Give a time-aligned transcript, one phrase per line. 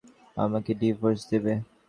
[0.37, 1.53] আমাকে ডিভোর্স দেবে?